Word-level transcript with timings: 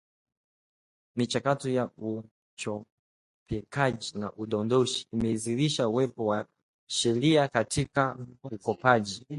Michakato 1.15 1.69
ya 1.69 1.89
uchopekaji 3.47 4.17
na 4.19 4.33
udondoshi 4.33 5.07
imedhihirisha 5.13 5.87
uwepo 5.87 6.25
wa 6.25 6.45
Sheria 6.87 7.47
katika 7.47 8.17
ukopaji 8.43 9.25